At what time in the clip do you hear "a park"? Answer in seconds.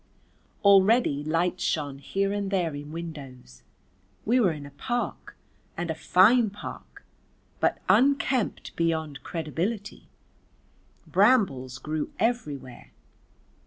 4.65-5.35